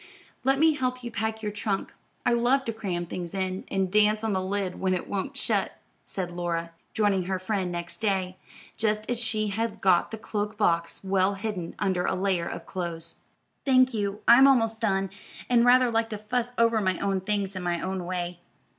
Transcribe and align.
"Let 0.43 0.57
me 0.57 0.73
help 0.73 1.03
you 1.03 1.11
pack 1.11 1.43
your 1.43 1.51
trunk; 1.51 1.93
I 2.25 2.33
love 2.33 2.65
to 2.65 2.73
cram 2.73 3.05
things 3.05 3.35
in, 3.35 3.65
and 3.67 3.91
dance 3.91 4.23
on 4.23 4.33
the 4.33 4.41
lid 4.41 4.79
when 4.79 4.95
it 4.95 5.07
won't 5.07 5.37
shut," 5.37 5.77
said 6.07 6.31
Laura, 6.31 6.71
joining 6.95 7.25
her 7.25 7.37
friend 7.37 7.71
next 7.71 7.97
day, 8.01 8.35
just 8.75 9.07
as 9.11 9.19
she 9.19 9.49
had 9.49 9.79
got 9.79 10.09
the 10.09 10.17
cloak 10.17 10.57
box 10.57 11.01
well 11.03 11.35
hidden 11.35 11.75
under 11.77 12.03
a 12.03 12.15
layer 12.15 12.47
of 12.47 12.65
clothes. 12.65 13.17
"Thank 13.63 13.93
you, 13.93 14.21
I'm 14.27 14.47
almost 14.47 14.81
done, 14.81 15.11
and 15.47 15.63
rather 15.65 15.91
like 15.91 16.09
to 16.09 16.17
fuss 16.17 16.51
over 16.57 16.81
my 16.81 16.97
own 16.97 17.21
things 17.21 17.55
in 17.55 17.61
my 17.61 17.79
own 17.79 18.03
way. 18.07 18.39